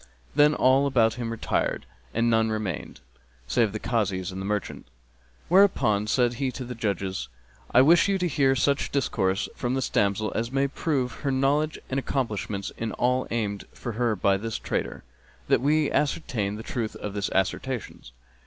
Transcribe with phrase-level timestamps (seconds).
[0.33, 3.01] Then all about him retired, and none remained
[3.45, 4.87] save the Kazis and the merchant,
[5.47, 7.27] whereupon said he to the judges,
[7.71, 11.77] "I wish you to hear such discourse from this damsel as may prove her knowledge
[11.87, 15.03] and accomplishments in all aimed for her by this trader,
[15.49, 18.11] that we ascertain the truth of his assertions."